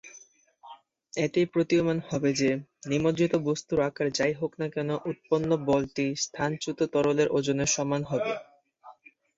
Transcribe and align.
এতেই 1.13 1.47
প্রতীয়মান 1.53 1.97
হবে 2.09 2.29
যে 2.33 2.49
নিমজ্জিত 2.87 3.33
বস্তুর 3.47 3.79
আকার 3.81 4.07
যাই 4.17 4.33
হোক 4.39 4.51
না 4.59 4.67
কেন 4.69 4.89
উৎপন্ন 5.09 5.49
বলটি 5.67 6.05
স্থানচ্যুত 6.23 6.79
তরলের 6.93 7.27
ওজনের 7.37 7.69
সমান 7.75 8.01
হবে। 8.05 8.31